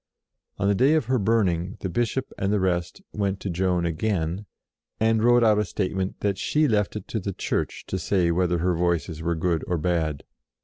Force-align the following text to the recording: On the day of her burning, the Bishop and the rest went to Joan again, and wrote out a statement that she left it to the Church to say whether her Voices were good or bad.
On 0.57 0.67
the 0.67 0.73
day 0.73 0.95
of 0.95 1.05
her 1.05 1.19
burning, 1.19 1.77
the 1.81 1.87
Bishop 1.87 2.33
and 2.39 2.51
the 2.51 2.59
rest 2.59 3.03
went 3.13 3.39
to 3.41 3.51
Joan 3.51 3.85
again, 3.85 4.47
and 4.99 5.23
wrote 5.23 5.43
out 5.43 5.59
a 5.59 5.63
statement 5.63 6.21
that 6.21 6.39
she 6.39 6.67
left 6.67 6.95
it 6.95 7.07
to 7.09 7.19
the 7.19 7.33
Church 7.33 7.83
to 7.85 7.99
say 7.99 8.31
whether 8.31 8.57
her 8.57 8.73
Voices 8.73 9.21
were 9.21 9.35
good 9.35 9.63
or 9.67 9.77
bad. 9.77 10.23